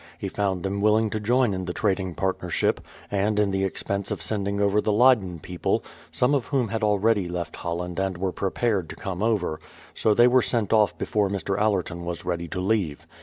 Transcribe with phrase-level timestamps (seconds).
[0.17, 4.19] He found theni willing to join in the trading partnership, and in the expense of
[4.19, 8.89] sending over the Leyden people, some of whom had already left Holland and were prepared
[8.89, 9.59] to come over,
[9.93, 11.55] so they were sent off before Mr.
[11.55, 13.05] AUerton was ready to leave.